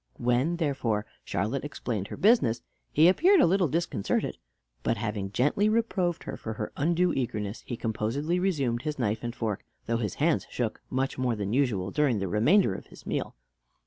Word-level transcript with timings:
When, 0.17 0.55
therefore, 0.55 1.05
Charlotte 1.23 1.63
explained 1.63 2.07
her 2.07 2.17
business, 2.17 2.63
he 2.91 3.07
appeared 3.07 3.39
a 3.39 3.45
little 3.45 3.67
disconcerted; 3.67 4.39
but 4.81 4.97
having 4.97 5.31
gently 5.31 5.69
reproved 5.69 6.23
her 6.23 6.35
for 6.37 6.53
her 6.53 6.71
undue 6.75 7.13
eagerness, 7.13 7.61
he 7.67 7.77
composedly 7.77 8.39
resumed 8.39 8.81
his 8.81 8.97
knife 8.97 9.19
and 9.23 9.35
fork, 9.35 9.63
though 9.85 9.97
his 9.97 10.15
hand 10.15 10.47
shook 10.49 10.81
much 10.89 11.19
more 11.19 11.35
than 11.35 11.53
usual 11.53 11.91
during 11.91 12.17
the 12.17 12.27
remainder 12.27 12.73
of 12.73 12.87
his 12.87 13.05
meal. 13.05 13.35